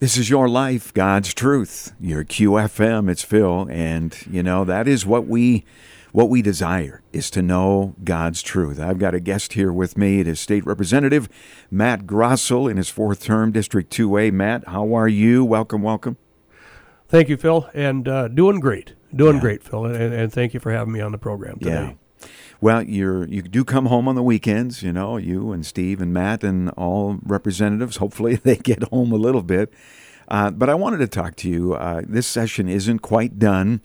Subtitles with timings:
[0.00, 1.92] This is your life, God's truth.
[1.98, 5.64] Your QFM, it's Phil, and you know that is what we
[6.12, 8.78] what we desire is to know God's truth.
[8.78, 10.20] I've got a guest here with me.
[10.20, 11.28] It is State Representative
[11.68, 14.32] Matt Grossell in his fourth term, District 2A.
[14.32, 15.44] Matt, how are you?
[15.44, 16.16] Welcome, welcome.
[17.08, 19.40] Thank you, Phil, and uh, doing great, doing yeah.
[19.40, 21.72] great, Phil, and, and, thank you for having me on the program today.
[21.72, 21.92] Yeah.
[22.60, 26.12] Well, you're you do come home on the weekends, you know, you and Steve and
[26.12, 27.96] Matt and all representatives.
[27.96, 29.72] Hopefully, they get home a little bit.
[30.28, 31.74] Uh, but I wanted to talk to you.
[31.74, 33.80] Uh, this session isn't quite done,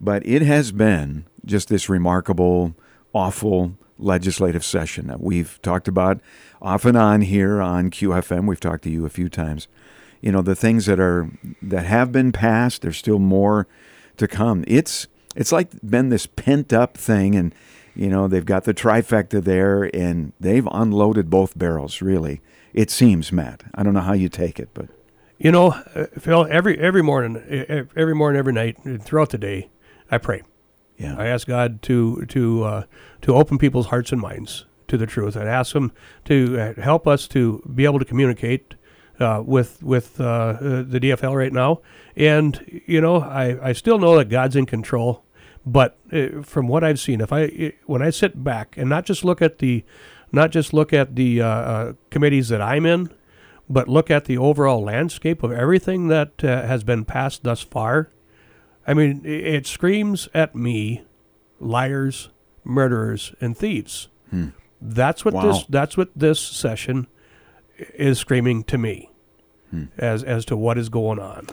[0.00, 2.74] but it has been just this remarkable,
[3.12, 6.20] awful legislative session that we've talked about
[6.60, 8.46] off and on here on QFM.
[8.46, 9.68] We've talked to you a few times.
[10.20, 12.82] You know, the things that are that have been passed.
[12.82, 13.66] There's still more
[14.16, 14.64] to come.
[14.66, 17.54] It's it's like been this pent up thing and
[17.94, 22.00] you know, they've got the trifecta there, and they've unloaded both barrels.
[22.00, 22.40] Really,
[22.72, 23.64] it seems, Matt.
[23.74, 24.88] I don't know how you take it, but
[25.38, 26.46] you know, uh, Phil.
[26.50, 27.36] Every every morning,
[27.94, 29.70] every morning, every night, throughout the day,
[30.10, 30.42] I pray.
[30.96, 31.16] Yeah.
[31.18, 32.84] I ask God to to uh,
[33.22, 35.36] to open people's hearts and minds to the truth.
[35.36, 35.92] I ask Him
[36.24, 38.74] to uh, help us to be able to communicate
[39.22, 41.80] uh, with with uh, the DFL right now.
[42.16, 45.24] And you know, I, I still know that God's in control.
[45.64, 49.24] But uh, from what I've seen, if I when I sit back and not just
[49.24, 49.84] look at the
[50.32, 53.10] not just look at the uh, uh, committees that I'm in,
[53.68, 58.10] but look at the overall landscape of everything that uh, has been passed thus far.
[58.86, 61.04] I mean, it screams at me,
[61.60, 62.30] liars,
[62.64, 64.08] murderers, and thieves.
[64.30, 64.48] Hmm.
[64.80, 65.42] That's what wow.
[65.42, 65.64] this.
[65.68, 67.06] That's what this session
[67.94, 69.10] is screaming to me,
[69.72, 69.86] hmm.
[69.98, 71.48] as as to what is going on.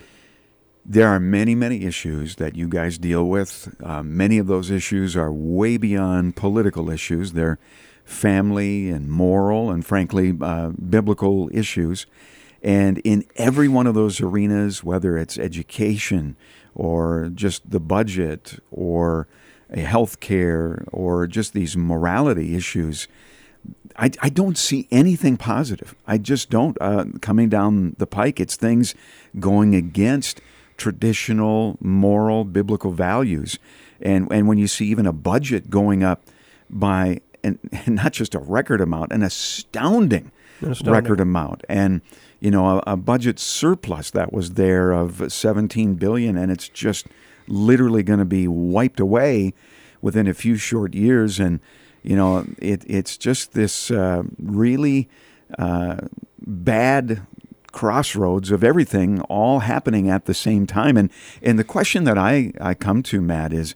[0.85, 3.75] There are many, many issues that you guys deal with.
[3.83, 7.33] Uh, many of those issues are way beyond political issues.
[7.33, 7.59] They're
[8.05, 12.07] family and moral and, frankly, uh, biblical issues.
[12.63, 16.35] And in every one of those arenas, whether it's education
[16.73, 19.27] or just the budget or
[19.69, 23.07] a health care or just these morality issues,
[23.99, 25.93] I, I don't see anything positive.
[26.07, 26.77] I just don't.
[26.79, 28.95] Uh, coming down the pike, it's things
[29.39, 30.41] going against
[30.77, 33.59] traditional, moral, biblical values.
[34.01, 36.23] And, and when you see even a budget going up
[36.69, 40.31] by, and, and not just a record amount, an astounding,
[40.61, 40.93] astounding.
[40.93, 41.65] record amount.
[41.67, 42.01] And,
[42.39, 47.07] you know, a, a budget surplus that was there of 17 billion, and it's just
[47.47, 49.53] literally going to be wiped away
[50.01, 51.37] within a few short years.
[51.37, 51.59] And,
[52.03, 55.09] you know, it, it's just this uh, really
[55.57, 55.97] uh,
[56.39, 57.21] bad
[57.71, 60.97] crossroads of everything all happening at the same time.
[60.97, 61.11] And
[61.41, 63.75] and the question that I, I come to, Matt, is,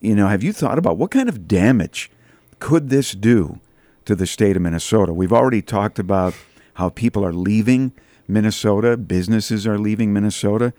[0.00, 2.10] you know, have you thought about what kind of damage
[2.58, 3.60] could this do
[4.04, 5.12] to the state of Minnesota?
[5.12, 6.34] We've already talked about
[6.74, 7.92] how people are leaving
[8.26, 10.72] Minnesota, businesses are leaving Minnesota.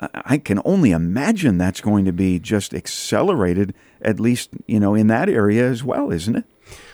[0.00, 5.08] I can only imagine that's going to be just accelerated, at least, you know, in
[5.08, 6.44] that area as well, isn't it?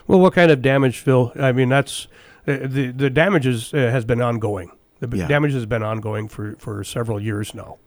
[0.07, 1.33] Well, what kind of damage, Phil?
[1.37, 2.09] I mean, that's
[2.47, 4.71] uh, the the damage is, uh, has been ongoing.
[5.01, 5.29] The yeah.
[5.29, 7.79] damage has been ongoing for, for several years now,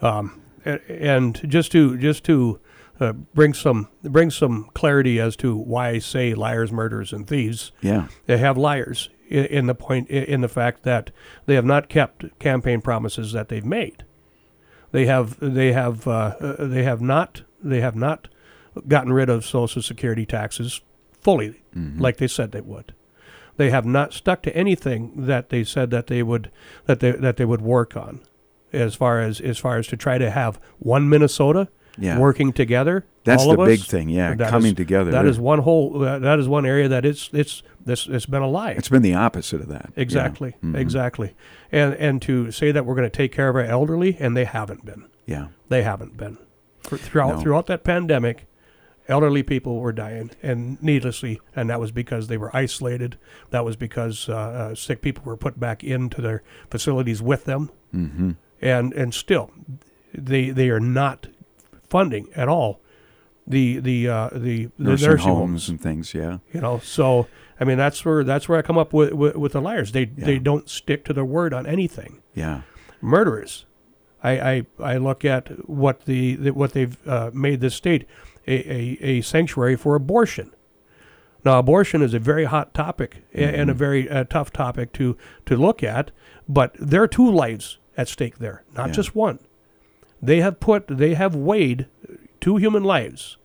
[0.00, 2.60] um, and, just to just to
[3.00, 7.72] uh, bring some bring some clarity as to why I say liars, murderers, and thieves.
[7.80, 11.10] Yeah, they have liars in, in the point in the fact that
[11.46, 14.04] they have not kept campaign promises that they've made.
[14.94, 18.28] They have they have uh, they have not they have not
[18.86, 20.82] gotten rid of Social Security taxes
[21.20, 22.00] fully, mm-hmm.
[22.00, 22.94] like they said they would.
[23.56, 26.48] They have not stuck to anything that they said that they would
[26.86, 28.20] that they that they would work on,
[28.72, 31.66] as far as as far as to try to have one Minnesota
[31.98, 32.18] yeah.
[32.18, 33.06] working together.
[33.24, 35.10] That's the big thing, yeah, coming is, together.
[35.10, 36.02] That is one whole.
[36.02, 38.72] Uh, that is one area that it's it's this it's been a lie.
[38.72, 39.92] It's been the opposite of that.
[39.96, 40.68] Exactly, yeah.
[40.68, 40.76] mm-hmm.
[40.76, 41.34] exactly,
[41.72, 44.44] and and to say that we're going to take care of our elderly, and they
[44.44, 45.08] haven't been.
[45.26, 46.38] Yeah, they haven't been.
[46.80, 47.40] For, throughout no.
[47.40, 48.46] throughout that pandemic,
[49.08, 53.18] elderly people were dying and needlessly and that was because they were isolated
[53.50, 57.70] that was because uh, uh, sick people were put back into their facilities with them
[57.94, 58.32] mm-hmm.
[58.62, 59.50] and and still
[60.14, 61.26] they they are not
[61.94, 62.80] funding at all
[63.46, 67.28] the the uh, the, the nursing, nursing homes, homes, and things yeah you know so
[67.60, 70.10] I mean that's where that's where I come up with with, with the liars they
[70.16, 70.24] yeah.
[70.26, 72.62] they don't stick to their word on anything yeah
[73.00, 73.66] murderers
[74.24, 78.06] I, I, I look at what the, the what they've uh, made this state
[78.46, 80.50] a, a, a sanctuary for abortion.
[81.44, 83.54] Now, abortion is a very hot topic mm-hmm.
[83.54, 86.10] and a very uh, tough topic to, to look at,
[86.48, 88.94] but there are two lives at stake there, not yeah.
[88.94, 89.38] just one.
[90.24, 91.86] They have put, they have weighed
[92.40, 93.36] two human lives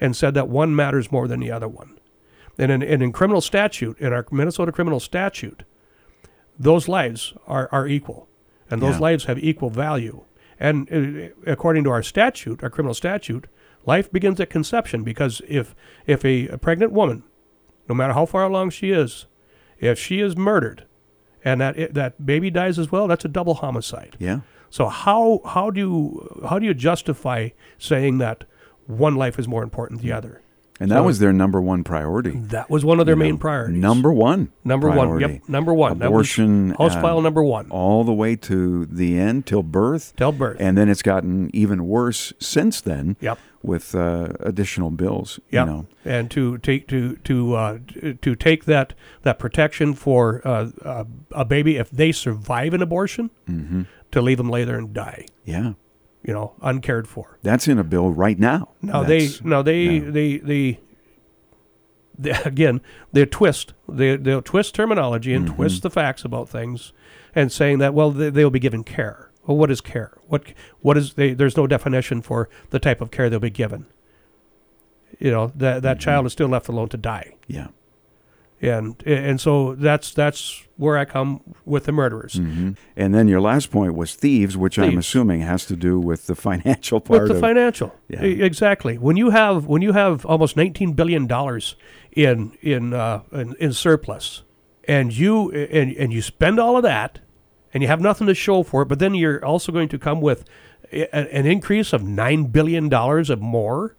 [0.00, 1.98] and said that one matters more than the other one.
[2.58, 5.62] And in, and in criminal statute, in our Minnesota criminal statute,
[6.58, 8.28] those lives are, are equal.
[8.72, 9.00] and those Yeah.
[9.00, 10.22] lives have equal value.
[10.60, 13.46] And uh, according to our statute, our criminal statute,
[13.84, 15.74] life begins at conception because if
[16.06, 17.24] if a, a pregnant woman,
[17.88, 19.26] no matter how far along she is,
[19.80, 20.84] if she is murdered,
[21.44, 24.16] and that that baby dies as well, that's a double homicide.
[24.20, 24.40] Yeah.
[24.70, 28.44] So how how do you how do you justify saying that
[28.86, 30.40] one life is more important than the other?
[30.82, 32.30] And that So- was their number one priority.
[32.30, 33.38] That was one of their you main know.
[33.38, 33.76] priorities.
[33.82, 34.48] Number one.
[34.64, 35.20] number one.
[35.20, 36.00] Yep, number one.
[36.00, 36.70] Abortion.
[36.78, 37.66] House uh, file number one.
[37.70, 40.14] all the way to the end till birth.
[40.16, 40.56] Till birth.
[40.58, 43.38] And then it's gotten even worse since then Yep.
[43.62, 45.38] with uh, additional bills.
[45.50, 45.66] Yep.
[45.66, 45.86] You know.
[46.06, 47.78] and to take to to uh,
[48.22, 53.82] to take that that protection for uh, a baby if they survive an abortion, hmm
[54.12, 55.72] to leave them lay there and die, Yeah.
[56.22, 57.38] you know, uncared for.
[57.42, 58.70] That's in a bill right now.
[58.82, 60.80] No, they no, they they, they
[62.18, 62.80] they again
[63.12, 65.56] they twist they they'll twist terminology and Mm-hmm.
[65.56, 66.92] twist the facts about things,
[67.34, 69.30] and saying that well they, they'll be given care.
[69.46, 70.18] Well, what is care?
[70.28, 70.44] What
[70.80, 71.32] what is they?
[71.32, 73.86] There's no definition for the type of care they'll be given.
[75.18, 76.02] You know that that Mm-hmm.
[76.04, 77.34] child is still left alone to die.
[77.46, 77.68] Yeah.
[78.62, 82.34] And and so that's that's where I come with the murderers.
[82.34, 86.26] hmm And then your last point was thieves, which I'm assuming has to do with
[86.26, 88.22] the financial part With the of financial, Yeah.
[88.22, 88.96] Exactly.
[88.98, 91.76] When you have when you have almost 19 billion dollars
[92.12, 94.42] in in, uh, in in surplus,
[94.88, 97.20] and you and and you spend all of that,
[97.74, 100.20] and you have nothing to show for it, but then you're also going to come
[100.20, 100.44] with
[100.92, 103.96] a, an increase of nine billion dollars of more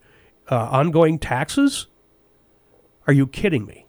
[0.49, 1.87] uh, ongoing taxes.
[3.07, 3.80] Are you kidding me?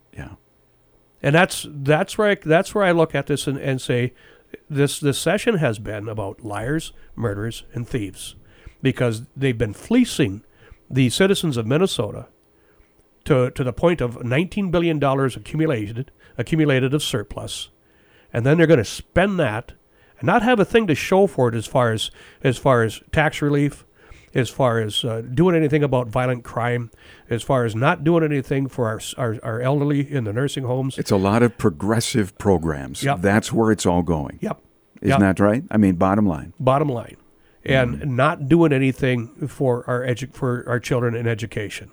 [1.23, 4.13] And that's that's where I, that's where I look at this and, and say
[4.69, 8.35] this this session has been about liars, murderers, and thieves
[8.83, 10.43] because they've been fleecing
[10.91, 12.27] the citizens of Minnesota
[13.25, 17.69] to to the point of 19 billion dollars accumulated accumulated of surplus,
[18.33, 19.73] and then they're going to spend that
[20.19, 22.11] and not have a thing to show for it as far as
[22.43, 23.85] as far as tax relief,
[24.35, 26.91] as far as uh, doing anything about violent crime,
[27.29, 30.99] as far as not doing anything for our, our, our elderly in the nursing homes.
[30.99, 33.03] It's a lot of progressive programs.
[33.03, 33.21] Yep.
[33.21, 34.39] That's where it's all going.
[34.41, 34.61] Yep.
[35.03, 35.37] Isn't Yep.
[35.39, 35.65] that right?
[35.71, 36.53] I mean, bottom line.
[36.61, 37.17] Bottom line,
[37.65, 38.17] and Mm-hmm.
[38.17, 41.91] not doing anything for our edu- for our children in education.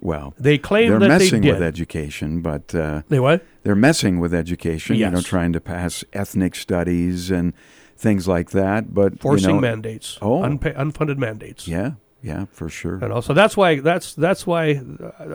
[0.00, 1.54] Well, They claim they're that messing they did.
[1.54, 3.44] with education, but uh, They what?
[3.62, 4.96] they're messing with education.
[4.96, 7.52] You know, trying to pass ethnic studies and
[7.96, 8.92] things like that.
[8.94, 10.18] But Forcing you know, mandates.
[10.22, 10.40] Oh.
[10.42, 11.66] Unpa- unfunded mandates.
[11.68, 11.92] Yeah,
[12.22, 12.98] yeah, for sure.
[13.00, 14.80] You know, so that's why that's that's why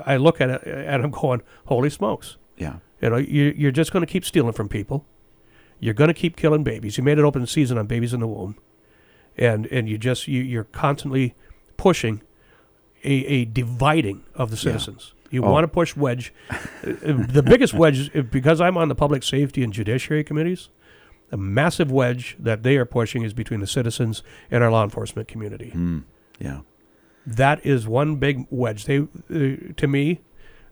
[0.06, 2.38] I look at it and I'm going, holy smokes!
[2.58, 5.06] Yeah, You know, you, you're just going to keep stealing from people.
[5.80, 6.98] You're going to keep killing babies.
[6.98, 8.56] You made an open season on babies in the womb,
[9.38, 11.36] and and you just you, you're constantly
[11.78, 12.22] pushing
[13.04, 15.14] a, a dividing of the citizens.
[15.30, 15.52] You Oh.
[15.52, 16.34] want to push wedge.
[16.82, 20.70] The biggest wedge, because I'm on the public safety and judiciary committees,
[21.32, 25.28] a massive wedge that they are pushing is between the citizens and our law enforcement
[25.28, 25.72] community.
[25.76, 26.04] mm,
[26.40, 26.62] yeah,
[27.26, 28.86] That is one big wedge.
[28.86, 30.22] They, uh, to me,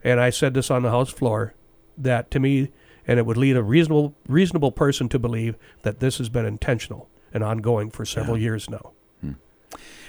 [0.04, 1.54] and I said this on the House floor,
[1.98, 2.72] that to me,
[3.08, 7.10] and it would lead a reasonable reasonable person to believe that this has been intentional
[7.34, 8.44] and ongoing for several Yeah.
[8.44, 8.92] years now.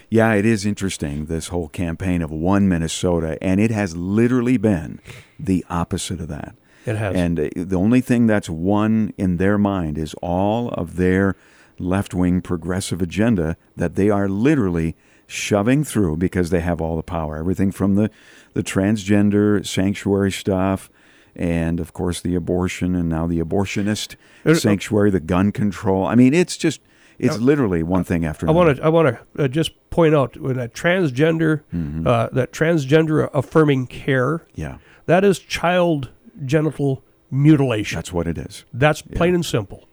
[0.08, 0.32] yeah.
[0.34, 5.00] It is interesting this whole campaign of one Minnesota, and it has literally been
[5.38, 6.54] the opposite of that.
[6.86, 7.14] It has.
[7.16, 11.34] And uh, the only thing that's won in their mind is all of their
[11.78, 14.94] left wing progressive agenda that they are literally
[15.26, 17.36] shoving through because they have all the power.
[17.36, 18.10] Everything from the,
[18.54, 20.88] the transgender sanctuary stuff,
[21.34, 24.14] and of course the abortion, and now the abortionist
[24.46, 26.06] Uh, uh, sanctuary, the gun control.
[26.06, 26.80] I mean, it's just,
[27.18, 28.66] it's literally one thing after I another.
[28.66, 32.06] want to I want to uh, just point out that transgender Mm-hmm.
[32.06, 36.10] uh, that transgender affirming care Yeah, that is child
[36.44, 37.96] genital mutilation.
[37.96, 38.64] that's what it is.
[38.72, 39.88] That's plain and simple.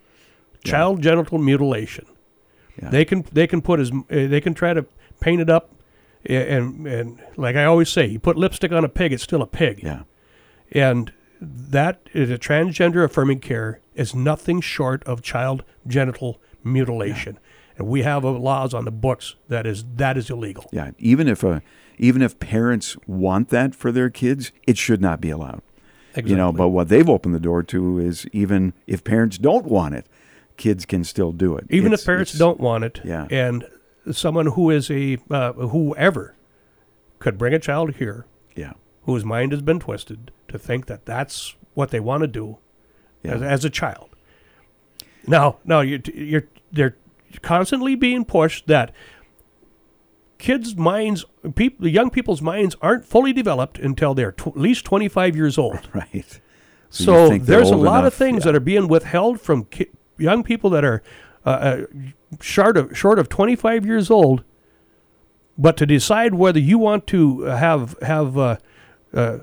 [0.63, 2.05] Child genital mutilation.
[2.81, 2.89] Yeah.
[2.89, 4.85] They can they can put as uh, they can try to
[5.19, 5.71] paint it up,
[6.25, 9.47] and and like I always say, you put lipstick on a pig, it's still a
[9.47, 9.81] pig.
[9.83, 10.03] Yeah,
[10.71, 17.37] And that is a transgender affirming care is nothing short of child genital mutilation.
[17.77, 20.69] And we have laws on the books that is that is illegal.
[20.71, 20.91] yeah.
[20.97, 21.61] Even if a,
[21.97, 25.61] even if parents want that for their kids, it should not be allowed.
[26.15, 29.95] You know, but what they've opened the door to is even if parents don't want
[29.95, 30.05] it,
[30.57, 31.65] kids can still do it.
[31.69, 33.27] even It's- if parents don't want it, Yeah.
[33.31, 33.65] and
[34.11, 36.35] someone who is a uh, whoever
[37.19, 41.55] could bring a child here Yeah, whose mind has been twisted to think that that's
[41.73, 42.57] what they want to do
[43.23, 44.09] yeah, as, as a child.
[45.25, 46.95] Now, now you're, you're they're
[47.41, 48.91] constantly being pushed that
[50.43, 55.35] kids' minds, people, young people's minds aren't fully developed until they're tw- at least 25
[55.35, 55.87] years old.
[55.93, 56.09] right.
[56.13, 56.23] you
[56.89, 58.51] So there's a lot enough- of things yeah.
[58.51, 61.01] that are being withheld from ki- young people that are
[61.45, 61.85] uh, uh,
[62.41, 64.43] short of short of 25 years old,
[65.57, 68.57] but to decide whether you want to have have uh,
[69.13, 69.37] uh,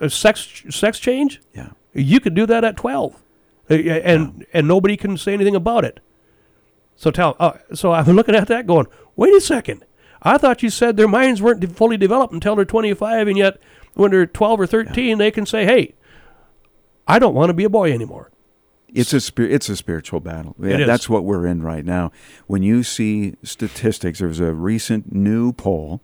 [0.00, 1.70] a sex sex change, Yeah.
[1.94, 3.14] you could do that at 12,
[3.70, 6.00] Uh, and and nobody can say anything about it.
[6.96, 9.84] So tell, uh, so I'm looking at that, going, wait a second.
[10.22, 13.58] I thought you said their minds weren't de- fully developed until they're 25, and yet
[13.94, 15.94] when they're 12 or 13, they can say, "Hey,
[17.06, 18.30] I don't want to be a boy anymore."
[18.92, 20.56] It's a spir- it's a spiritual battle.
[20.60, 20.84] Yeah.
[20.84, 22.10] That's what we're in right now.
[22.46, 26.02] When you see statistics, there was a recent new poll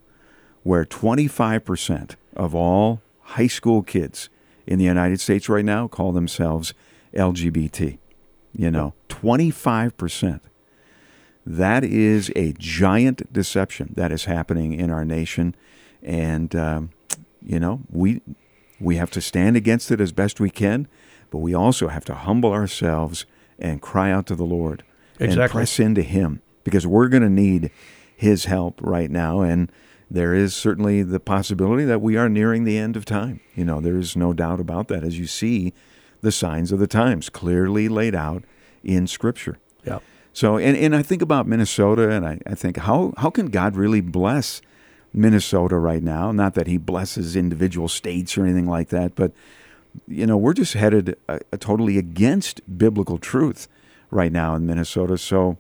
[0.63, 4.29] where 25% of all high school kids
[4.67, 6.75] in the United States right now call themselves
[7.15, 7.99] LGBT.
[8.53, 10.41] You know, 25%.
[11.47, 15.55] That is a giant deception that is happening in our nation,
[16.03, 16.91] and um,
[17.41, 18.21] you know we
[18.81, 20.89] we have to stand against it as best we can,
[21.31, 23.27] but we also have to humble ourselves
[23.61, 24.83] and cry out to the Lord
[25.21, 27.71] and press into Him because we're going to need
[28.17, 29.71] His help right now, and
[30.11, 33.41] there is certainly the possibility that we are nearing the end of time.
[33.55, 35.73] You know, there is no doubt about that as you see
[36.23, 38.43] the signs of the times clearly laid out
[38.83, 39.59] in Scripture.
[39.85, 40.01] Yeah.
[40.37, 43.75] So, and, and I think about Minnesota, and I, I think, how, how can God
[43.75, 44.61] really bless
[45.15, 46.31] Minnesota right now?
[46.31, 49.33] Not that He blesses individual states or anything like that, but,
[50.07, 53.67] you know, we're just headed uh, totally against biblical truth
[54.11, 55.17] right now in Minnesota.
[55.17, 55.57] So,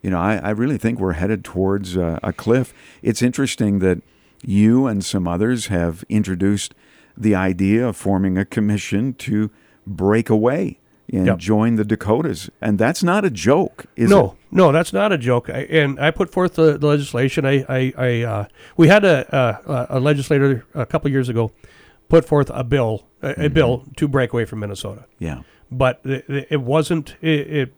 [0.00, 2.72] you know, I, I really think we're headed towards a cliff.
[3.02, 4.00] It's interesting that
[4.44, 6.72] you and some others have introduced
[7.16, 9.50] the idea of forming a commission to
[9.84, 10.78] break away
[11.12, 11.38] and Yep.
[11.38, 12.50] join the Dakotas.
[12.60, 14.32] And that's not a joke, is no, it?
[14.52, 15.50] no, that's not a joke.
[15.50, 17.44] I, and I put forth the, the legislation.
[17.44, 18.44] I, I, I uh,
[18.76, 19.26] we had a,
[19.66, 21.50] a, a legislator a couple years ago
[22.08, 23.42] put forth a bill, a, Mm-hmm.
[23.42, 25.42] a bill to break away from Minnesota, Yeah.
[25.70, 27.72] but it, it wasn't it,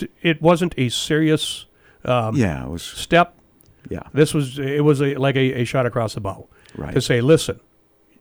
[0.00, 1.66] it it wasn't a serious
[2.04, 3.34] um, Yeah, it was, step.
[3.90, 6.92] yeah, This was it was a, like a, a shot across the bow right.
[6.94, 7.60] to say, listen,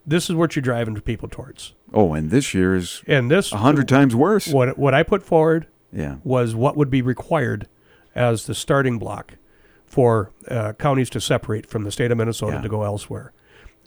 [0.05, 3.57] this is what you're driving people towards, Oh, and this year is and this a
[3.57, 4.47] hundred times worse.
[4.47, 6.15] What what I put forward Yeah.
[6.23, 7.67] was what would be required
[8.15, 9.35] as the starting block
[9.85, 12.61] for uh, counties to separate from the state of Minnesota Yeah.
[12.61, 13.33] to go elsewhere.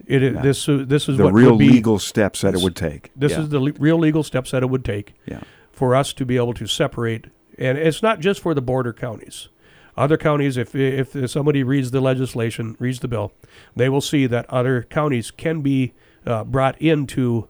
[0.06, 0.42] It is Yeah.
[0.42, 3.10] this uh, this is The real be, legal steps that it would take.
[3.16, 3.40] This yeah.
[3.40, 5.40] is the le- real legal steps that it would take yeah.
[5.72, 7.26] for us to be able to separate,
[7.58, 9.48] and it's not just for the border counties.
[9.96, 13.32] Other counties, if if somebody reads the legislation, reads the bill,
[13.76, 15.92] they will see that other counties can be
[16.26, 17.48] uh, brought into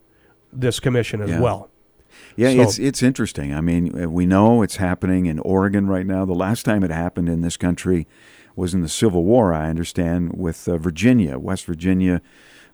[0.51, 1.41] this commission as Yeah.
[1.41, 1.69] well.
[2.35, 3.53] Yeah, So- it's it's interesting.
[3.53, 6.25] I mean, uh, we know it's happening in Oregon right now.
[6.25, 8.07] The last time it happened in this country
[8.55, 11.37] was in the Civil War, I understand, with uh, Virginia.
[11.37, 12.21] West Virginia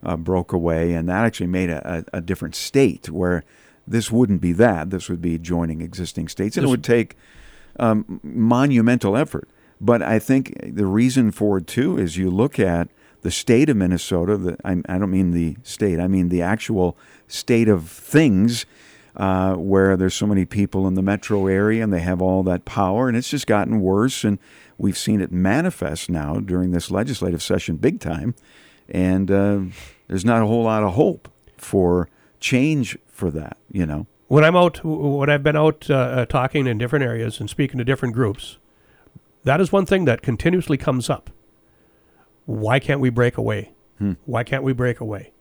[0.03, 3.43] uh, broke away, and that actually made a, a, a different state where
[3.87, 4.91] this wouldn't be that.
[4.91, 7.15] This would be joining existing states, and it would take
[7.79, 9.49] um, monumental effort.
[9.79, 12.89] But I think the reason for it too is you look at
[13.21, 14.37] the state of Minnesota.
[14.37, 15.99] The, I, I don't mean the state.
[15.99, 16.97] I mean the actual
[17.27, 18.65] state of things,
[19.15, 22.65] uh, where there's so many people in the metro area and they have all that
[22.65, 24.23] power, and it's just gotten worse.
[24.23, 24.39] And
[24.77, 28.35] we've seen it manifest now during this legislative session, big time.
[28.89, 29.59] And uh,
[30.07, 32.09] there's not a whole lot of hope for
[32.39, 33.57] change for that.
[33.71, 34.07] You know.
[34.27, 37.77] when I'm out, when I've been out uh, uh, talking in different areas and speaking
[37.77, 38.57] to different groups,
[39.43, 41.29] that is one thing that continuously comes up.
[42.45, 43.71] Why can't we break away?
[43.97, 44.13] Hmm.
[44.25, 45.31] Why can't we break away?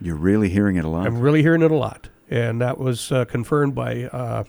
[0.00, 1.06] You're really hearing it a lot.
[1.06, 4.44] I'm really hearing it a lot, and that was uh, confirmed by uh,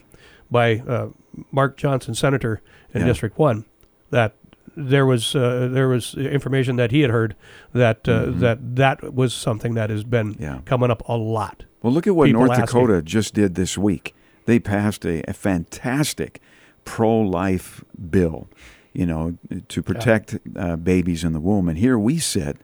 [0.50, 1.08] by uh,
[1.50, 2.60] Mark Johnson, senator
[2.94, 3.06] in Yeah.
[3.08, 3.64] District One,
[4.10, 4.34] that
[4.76, 7.34] there was uh, there was information that he had heard
[7.74, 8.38] that uh, Mhm.
[8.40, 10.60] that that was something that has been Yeah.
[10.64, 11.64] coming up a lot.
[11.82, 12.66] Well, look at what people North asking.
[12.66, 14.14] Dakota just did this week.
[14.46, 16.40] They passed a, a fantastic
[16.84, 18.48] pro-life bill,
[18.92, 19.36] you know,
[19.68, 21.68] to protect uh, babies in the womb.
[21.68, 22.56] And here we sit,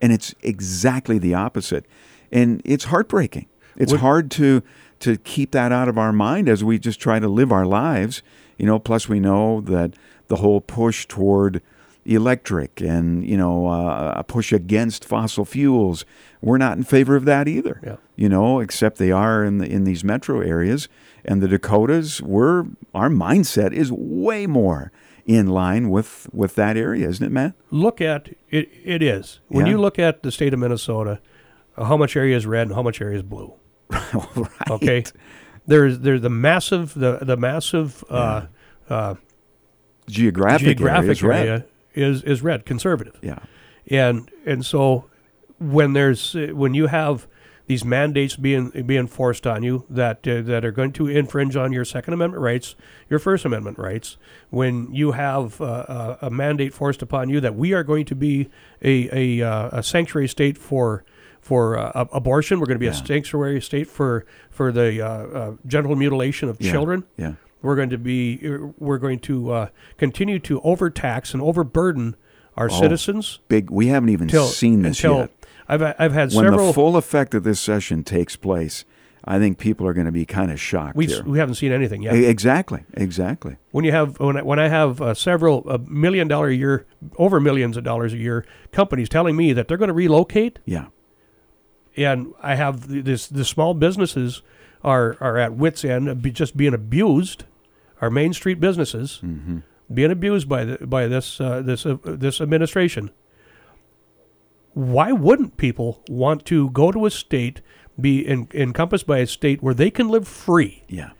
[0.00, 1.86] and it's exactly the opposite.
[2.30, 3.46] And it's heartbreaking.
[3.76, 4.62] It's Would- hard to
[5.00, 8.22] to keep that out of our mind as we just try to live our lives.
[8.56, 9.94] You know, plus we know that
[10.28, 11.60] the whole push toward
[12.04, 16.04] electric and you know uh, a push against fossil fuels.
[16.40, 17.80] We're not in favor of that either.
[17.82, 17.96] Yeah.
[18.16, 20.88] You know, except they are in the in these metro areas
[21.24, 22.20] and the Dakotas.
[22.22, 24.92] We're our mindset is way more
[25.26, 27.54] in line with with that area, isn't it, Matt?
[27.70, 29.72] look at it it is when Yeah.
[29.72, 31.20] you look at the state of minnesota
[31.76, 33.52] uh, how much area is red and how much area is blue
[33.90, 34.70] right.
[34.70, 35.04] okay
[35.66, 38.46] there's there's the massive the the massive uh,
[38.90, 39.14] uh,
[40.08, 41.38] Geographic, geographic areas, right?
[41.48, 41.64] area
[41.94, 43.38] is is red conservative Yeah.
[43.88, 45.04] and and so
[45.60, 47.28] when there's uh, when you have
[47.72, 51.72] these mandates being being forced on you that uh, that are going to infringe on
[51.72, 52.74] your Second Amendment rights,
[53.08, 54.18] your First Amendment rights.
[54.50, 55.64] When you have uh,
[56.20, 58.50] a, a mandate forced upon you that we are going to be
[58.82, 61.02] a a, uh, a sanctuary state for
[61.40, 63.02] for uh, abortion, we're going to be Yeah.
[63.02, 66.72] a sanctuary state for for the uh, uh, genital mutilation of Yeah.
[66.72, 67.04] children.
[67.16, 67.32] Yeah.
[67.62, 68.38] We're going to be
[68.78, 72.16] we're going to uh, continue to overtax and overburden
[72.54, 73.70] our Oh, citizens Big.
[73.70, 75.30] We haven't even till seen this until yet.
[75.72, 78.84] I've I've had When several the full effect of this session takes place,
[79.24, 81.22] I think people are going to be kind of shocked we here.
[81.24, 82.14] we haven't seen anything yet.
[82.14, 82.84] Exactly.
[82.94, 83.56] Exactly.
[83.70, 86.86] when you have when I, when I have uh, several uh, million dollar a year,
[87.16, 90.86] over millions of dollars a year companies telling me that they're going to relocate, Yeah.
[91.96, 94.42] and I have this the small businesses
[94.82, 97.44] are are at wits end, just being abused,
[98.00, 99.58] our Main Street businesses hmm
[99.92, 103.10] being abused by the, by this uh, this uh, this administration.
[104.74, 107.60] Why wouldn't people want to go to a state,
[108.00, 110.84] be en- encompassed by a state where they can live free?
[110.88, 111.10] Yeah.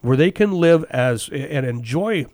[0.00, 2.26] where they can live as and enjoy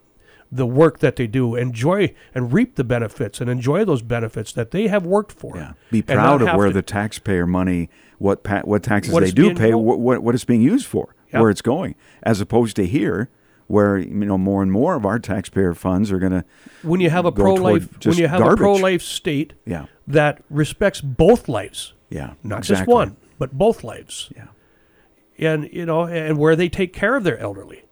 [0.51, 4.71] the work that they do, enjoy and reap the benefits and enjoy those benefits that
[4.71, 5.55] they have worked for.
[5.55, 5.73] Yeah.
[5.91, 9.55] Be proud of where to- the taxpayer money, what pa- what taxes What they do
[9.55, 11.43] pay, what, what what it's being used for, Yeah.
[11.43, 13.29] where it's going, as opposed to here,
[13.69, 16.45] where you know more and more of our taxpayer funds are going to.
[16.83, 18.59] When you have a pro life when you have garbage.
[18.59, 19.87] a pro life state Yeah.
[20.07, 22.33] that respects both lives, Yeah.
[22.43, 22.85] not exactly.
[22.87, 24.47] just one, but both lives, Yeah.
[25.39, 27.85] and you know, and where they take care of their elderly,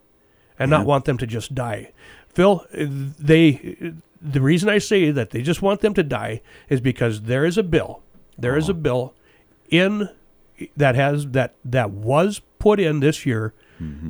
[0.59, 0.77] and Yeah.
[0.77, 1.91] not want them to just die.
[2.27, 7.21] Phil, they the reason I say that they just want them to die is because
[7.23, 8.01] there is a bill,
[8.37, 8.81] there is a Uh-huh.
[8.81, 9.13] bill
[9.69, 10.09] in
[10.75, 13.53] that has that that was put in this year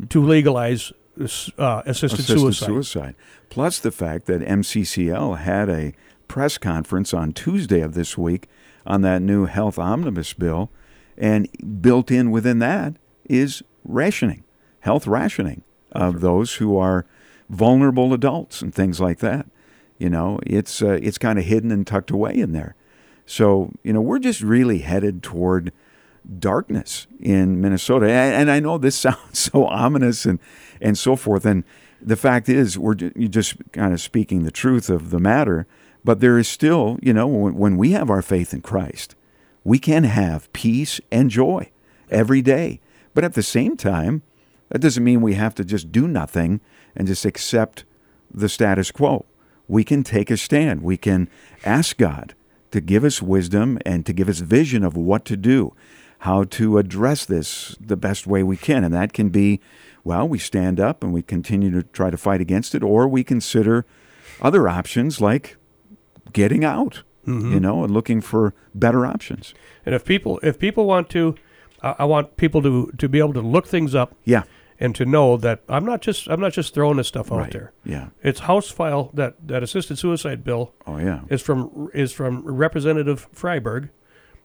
[0.08, 2.20] to legalize uh, assisted.
[2.20, 2.66] Assisted suicide.
[2.66, 3.16] suicide.
[3.50, 5.94] Plus the fact that MCCL had a
[6.28, 8.48] press conference on Tuesday of this week
[8.86, 10.70] on that new health omnibus bill,
[11.18, 11.50] and
[11.82, 12.96] built in within that
[13.26, 14.44] is rationing,
[14.82, 17.06] health rationing of those who are
[17.50, 19.48] vulnerable adults and things like that.
[19.98, 22.76] You know, it's uh, it's kind of hidden and tucked away in there.
[23.26, 25.74] So you know, we're just really headed toward
[26.40, 28.10] darkness in Minnesota.
[28.10, 30.40] And, and I know this sounds so ominous and,
[30.82, 31.46] and so forth.
[31.46, 31.64] And
[32.02, 35.68] the fact is, we're just kind of speaking the truth of the matter.
[36.04, 39.16] But there is still, you know, when, when we have our faith in Christ,
[39.64, 41.70] we can have peace and joy
[42.10, 42.80] every day.
[43.14, 44.22] But at the same time,
[44.70, 46.62] that doesn't mean we have to just do nothing
[46.96, 47.84] and just accept
[48.34, 49.26] the status quo.
[49.68, 50.82] We can take a stand.
[50.82, 51.30] We can
[51.66, 52.36] ask God
[52.72, 55.74] to give us wisdom and to give us vision of what to do,
[56.20, 58.84] how to address this the best way we can.
[58.84, 59.60] And that can be,
[60.04, 63.24] well, we stand up and we continue to try to fight against it, or we
[63.24, 63.86] consider
[64.42, 65.58] other options like
[66.34, 69.54] getting out, you know, and looking for better options.
[69.86, 71.36] And if people if people want to,
[71.84, 74.44] I I want people to to be able to look things up Yeah.
[74.80, 77.52] and to know that I'm not just I'm not just throwing this stuff out Right.
[77.52, 77.72] there.
[77.84, 78.08] Yeah.
[78.24, 81.22] It's House file that that assisted suicide bill Oh, yeah.
[81.30, 83.90] is from is from Representative Freiberg,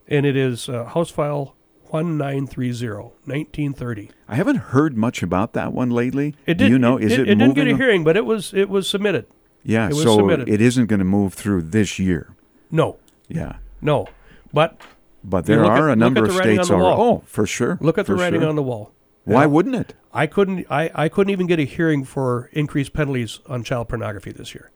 [0.08, 1.54] and it is uh, House File
[1.92, 4.10] 1930, 1930.
[4.28, 6.34] I haven't heard much about that one lately.
[6.46, 6.96] It Do did, you know?
[6.98, 9.26] Is it, it, it didn't get a hearing, but it was it was submitted.
[9.62, 10.48] Yeah, it was so submitted.
[10.48, 12.34] it isn't going to move through this year.
[12.70, 12.96] No,
[13.28, 13.56] Yeah.
[13.80, 14.08] no,
[14.52, 14.80] but
[15.22, 16.82] But there are at- a number of states are.
[16.82, 17.78] Oh, for sure.
[17.80, 18.48] look at the writing sure.
[18.48, 18.92] on the wall.
[19.24, 19.46] Why Yeah.
[19.46, 19.94] wouldn't it?
[20.12, 24.32] I couldn't I, I couldn't even get a hearing for increased penalties on child pornography
[24.32, 24.70] this year.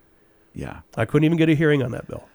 [0.55, 0.81] Yeah.
[0.97, 2.29] I couldn't even get a hearing on that bill.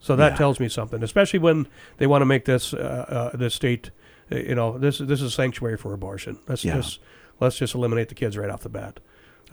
[0.00, 0.36] So that Yeah.
[0.38, 1.66] tells me something, especially when
[1.98, 3.90] they want to make this uh, uh, this state,
[4.32, 6.38] uh, you know, this this is sanctuary for abortion.
[6.48, 6.76] Let's Yeah.
[6.76, 7.00] just
[7.38, 9.00] let's just eliminate the kids right off the bat.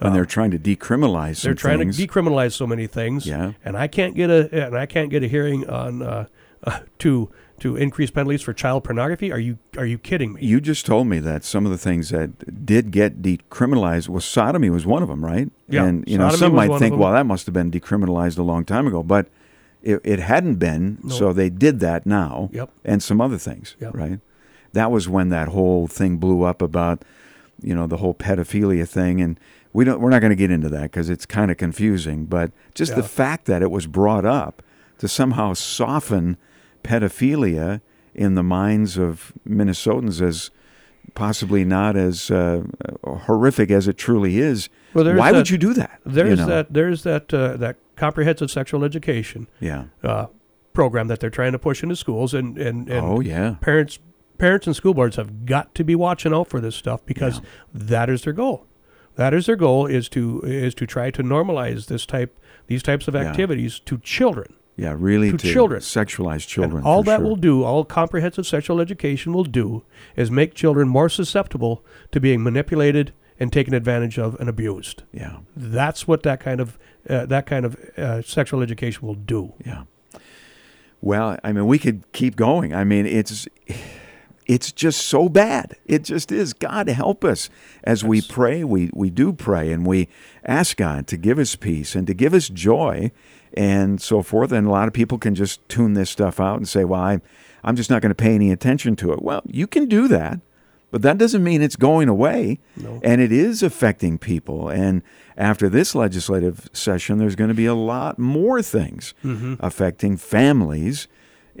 [0.00, 1.96] And they're trying to decriminalize they're trying things.
[1.96, 3.26] to decriminalize so many things.
[3.26, 3.52] Yeah.
[3.64, 6.26] and I can't get a and I can't get a hearing on uh,
[6.64, 7.30] uh, to
[7.60, 9.32] to increase penalties for child pornography.
[9.32, 10.40] Are you are you kidding me?
[10.44, 14.70] you just told me that some of the things that did get decriminalized was sodomy
[14.70, 15.50] was one of them, right?
[15.68, 18.64] Yeah, And you know, some might think, well, that must have been decriminalized a long
[18.64, 19.26] time ago, but
[19.82, 20.98] it, it hadn't been.
[21.02, 21.14] No.
[21.14, 22.70] So they did that now, Yep.
[22.84, 23.94] and some other things, Yep.
[23.94, 24.20] right?
[24.72, 27.04] That was when that whole thing blew up about,
[27.62, 29.38] you know, the whole pedophilia thing, and
[29.72, 30.00] we don't.
[30.00, 32.24] We're not going to get into that because it's kind of confusing.
[32.26, 34.62] But just the fact that it was brought up
[34.98, 36.36] to somehow soften
[36.82, 37.80] pedophilia
[38.14, 40.50] in the minds of Minnesotans as
[41.14, 42.62] possibly not as uh,
[43.04, 44.68] horrific as it truly is.
[44.94, 46.00] Well, Why that- would you do that?
[46.06, 46.46] you There's know?
[46.46, 49.84] that there's that uh, that comprehensive sexual education Yeah.
[50.02, 50.26] uh,
[50.72, 53.56] program that they're trying to push into schools, and and, and oh yeah.
[53.60, 53.98] parents
[54.38, 57.44] parents and school boards have got to be watching out for this stuff because Yeah.
[57.74, 58.66] that is their goal.
[59.16, 63.08] That is their goal is to is to try to normalize this type these types
[63.08, 63.22] of Yeah.
[63.22, 64.54] activities to children.
[64.76, 65.80] Yeah, really To to children.
[65.80, 66.78] sexualize children.
[66.78, 67.26] And all that sure.
[67.26, 69.82] will do, all comprehensive sexual education will do,
[70.14, 75.02] is make children more susceptible to being manipulated and taken advantage of and abused.
[75.12, 79.54] Yeah, That's what that kind of uh, that kind of uh, sexual education will do.
[79.64, 79.84] yeah.
[81.00, 82.74] Well, I mean, we could keep going.
[82.74, 83.46] I mean, it's
[84.46, 85.76] it's just so bad.
[85.86, 86.52] It just is.
[86.54, 87.50] God help us
[87.84, 88.64] as we pray.
[88.64, 90.08] We we do pray and we
[90.44, 93.12] ask God to give us peace and to give us joy
[93.54, 94.50] and so forth.
[94.50, 97.20] And a lot of people can just tune this stuff out and say, "Well, I,
[97.62, 100.40] I'm just not going to pay any attention to it." Well, you can do that,
[100.90, 102.58] but that doesn't mean it's going away.
[102.76, 103.00] No.
[103.02, 104.68] And it is affecting people.
[104.68, 105.02] And
[105.36, 109.54] after this legislative session, there's going to be a lot more things Mm-hmm.
[109.60, 111.08] affecting families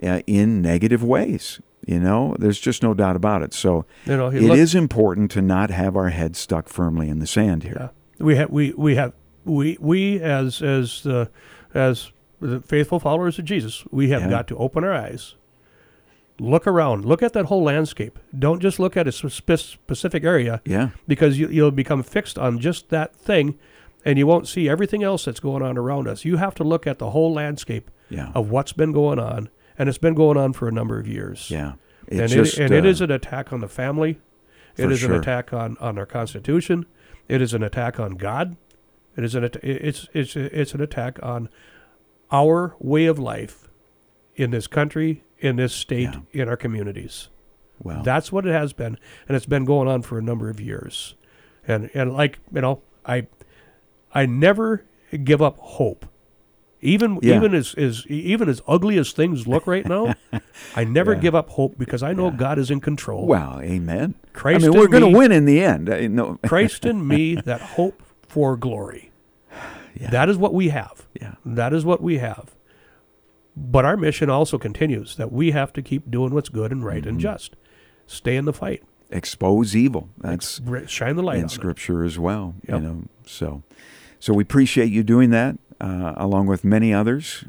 [0.02, 1.60] uh, in negative ways.
[1.86, 3.54] You know, there's just no doubt about it.
[3.54, 7.18] So You know, it you is important to not have our heads stuck firmly in
[7.18, 7.76] the sand here.
[8.20, 8.24] Yeah.
[8.24, 9.12] We have we we have
[9.44, 11.26] we we as as uh,
[11.74, 14.28] as the faithful followers of Jesus, we have Yeah.
[14.30, 15.34] got to open our eyes,
[16.40, 18.18] look around, look at that whole landscape.
[18.38, 22.58] Don't just look at a spe- specific area Yeah, because you, you'll become fixed on
[22.58, 23.58] just that thing,
[24.04, 26.24] and you won't see everything else that's going on around us.
[26.24, 29.48] You have to look at the whole landscape yeah, of what's been going on,
[29.78, 31.50] and it's been going on for a number of years.
[31.50, 31.74] yeah.
[32.06, 34.18] It and just, it, and it uh, is an attack on the family.
[34.78, 35.12] It is sure.
[35.12, 36.86] an attack on, on our Constitution.
[37.28, 38.56] It is an attack on God.
[39.14, 41.50] It is an at- it's it's it's an attack on
[42.30, 43.68] our way of life
[44.36, 47.28] in this country, in this state, in our communities.
[47.82, 48.98] well, That's what it has been,
[49.28, 51.14] and it's been going on for a number of years.
[51.66, 53.26] And and like you know, I
[54.14, 54.84] I never
[55.24, 56.06] give up hope.
[56.80, 57.36] Even Yeah.
[57.36, 60.14] even as, as even as ugly as things look right now,
[60.76, 61.20] I never Yeah.
[61.20, 62.36] give up hope because I know Yeah.
[62.36, 63.26] God is in control.
[63.26, 64.14] well, amen.
[64.32, 65.90] Christ I mean, we're going to win in the end.
[65.90, 69.10] I, no, Christ in me, that hope for glory.
[70.00, 71.06] yeah, That is what we have.
[71.20, 72.54] yeah, That is what we have.
[73.60, 77.00] But our mission also continues that we have to keep doing what's good and right
[77.00, 77.08] Mm-hmm.
[77.08, 77.56] and just.
[78.06, 78.82] Stay in the fight.
[79.10, 80.08] expose evil.
[80.18, 81.52] That's Br- Shine the light in on it.
[81.52, 82.54] Scripture as well.
[82.68, 82.80] Yep.
[82.80, 83.62] You know, so
[84.18, 87.44] so we appreciate you doing that, uh, along with many others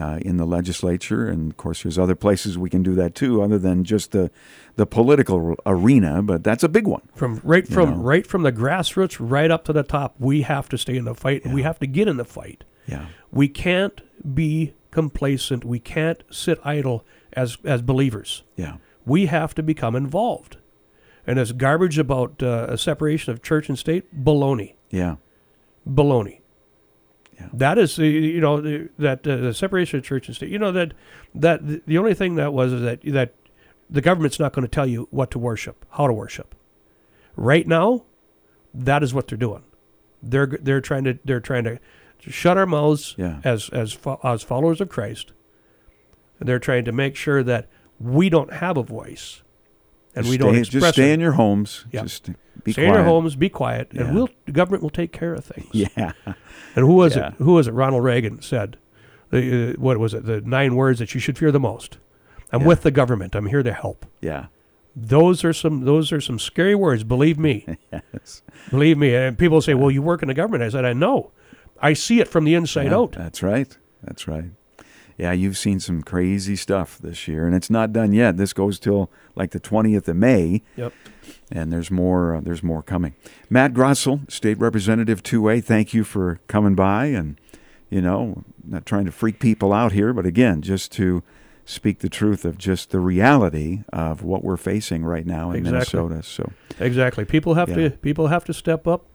[0.00, 3.42] uh, in the legislature, and of course, there's other places we can do that too,
[3.42, 4.30] other than just the
[4.76, 6.22] the political arena.
[6.22, 7.02] But that's a big one.
[7.14, 7.96] From right from know.
[7.96, 11.14] right from the grassroots right up to the top, we have to stay in the
[11.14, 11.44] fight.
[11.44, 12.62] and We have to get in the fight.
[12.86, 14.00] Yeah, We can't
[14.34, 15.64] be complacent.
[15.64, 17.04] We can't sit idle
[17.34, 18.44] as as believers.
[18.56, 20.56] yeah, We have to become involved.
[21.26, 25.16] And this garbage about uh, a separation of church and state, baloney, yeah,
[25.88, 26.40] baloney.
[27.34, 27.48] Yeah.
[27.52, 30.50] That is, the you know, the, that uh, the separation of church and state.
[30.50, 30.92] You know that
[31.34, 33.34] that the only thing that was is that that
[33.90, 36.54] the government's not going to tell you what to worship, how to worship.
[37.36, 38.04] Right now,
[38.72, 39.64] that is what they're doing.
[40.22, 41.78] They're they're trying to they're trying to
[42.30, 45.32] shut our mouths yeah, as as fo- as followers of Christ.
[46.40, 47.68] And they're trying to make sure that
[48.00, 49.42] we don't have a voice,
[50.14, 51.14] and Just we don't stay, express just stay it.
[51.14, 51.86] in your homes.
[51.92, 52.02] Yeah.
[52.02, 52.30] Just
[52.64, 52.88] be Stay quiet.
[52.88, 54.02] in your homes, be quiet, Yeah.
[54.02, 55.68] and we'll the government will take care of things.
[55.72, 57.28] Yeah, And who was Yeah.
[57.28, 57.34] it?
[57.38, 57.72] Who was it?
[57.72, 58.76] Ronald Reagan said,
[59.30, 60.24] the, uh, "What was it?
[60.26, 61.98] The nine words that you should fear the most."
[62.52, 62.66] I'm Yeah.
[62.68, 63.34] with the government.
[63.34, 64.06] I'm here to help.
[64.20, 64.46] yeah,
[64.96, 65.84] Those are some.
[65.84, 67.02] Those are some scary words.
[67.04, 67.66] Believe me.
[67.92, 68.42] yes.
[68.70, 69.14] Believe me.
[69.14, 71.32] And people say, "Well, you work in the government." I said, "I know.
[71.90, 73.76] I see it from the inside Yeah, out." That's right.
[74.02, 74.50] That's right.
[75.16, 78.36] Yeah, you've seen some crazy stuff this year, and it's not done yet.
[78.36, 80.62] This goes till like the twentieth of May.
[80.76, 80.92] Yep.
[81.52, 82.34] And there's more.
[82.36, 83.14] Uh, there's more coming.
[83.48, 85.60] Matt Grossell, State Representative Two A.
[85.60, 87.38] Thank you for coming by, and
[87.90, 91.22] you know, not trying to freak people out here, but again, just to
[91.64, 96.00] speak the truth of just the reality of what we're facing right now in Exactly.
[96.00, 96.22] Minnesota.
[96.22, 97.24] So Exactly.
[97.24, 97.76] People have Yeah.
[97.76, 97.90] to.
[97.90, 99.06] People have to step up.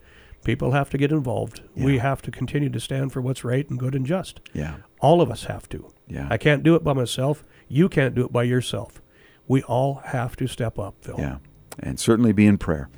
[0.43, 1.61] People have to get involved.
[1.75, 4.39] We have to continue to stand for what's right and good and just.
[4.53, 5.91] yeah, All of us have to.
[6.07, 7.43] yeah, I can't do it by myself.
[7.67, 9.01] You can't do it by yourself.
[9.47, 11.15] We all have to step up, Phil.
[11.19, 11.37] Yeah,
[11.79, 12.89] and certainly be in prayer.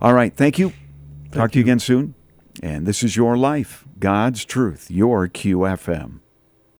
[0.00, 0.72] All right, thank you.
[1.32, 1.64] Talk to you you.
[1.66, 2.14] again soon.
[2.62, 6.20] And this is your life, God's truth, your QFM.